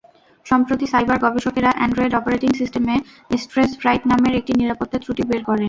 সম্প্রতি 0.45 0.85
সাইবার 0.87 1.17
গবেষকেরা 1.25 1.71
Android 1.77 2.13
operating 2.15 2.51
সিস্টেমে 2.59 2.95
স্ট্রেজফ্রাইট 3.37 4.03
নামের 4.11 4.33
একটি 4.39 4.51
নিরাপত্তা 4.53 4.97
ত্রুটি 5.03 5.23
বের 5.29 5.41
করেন। 5.43 5.59